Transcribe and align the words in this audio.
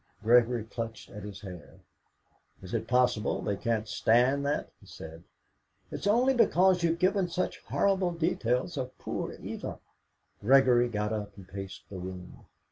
Gregory 0.23 0.63
clutched 0.63 1.11
at 1.11 1.21
his 1.21 1.41
hair. 1.41 1.75
"Is 2.63 2.73
it 2.73 2.87
possible 2.87 3.39
they 3.43 3.55
can't 3.55 3.87
stand 3.87 4.43
that?" 4.47 4.71
he 4.79 4.87
said. 4.87 5.23
"It's 5.91 6.07
only 6.07 6.33
because 6.33 6.81
you've 6.81 6.97
given 6.97 7.27
such 7.27 7.59
horrible 7.65 8.09
details 8.09 8.77
of 8.77 8.97
poor 8.97 9.33
Eva." 9.33 9.77
Gregory 10.41 10.89
got 10.89 11.13
up 11.13 11.37
and 11.37 11.47
paced 11.47 11.83
the 11.87 11.99
room. 11.99 12.47